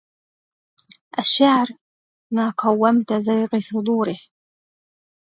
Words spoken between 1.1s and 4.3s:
الشعر ما قومت زيغ صدوره